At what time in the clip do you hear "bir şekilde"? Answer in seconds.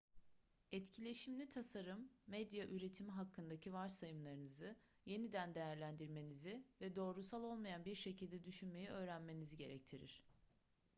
7.85-8.43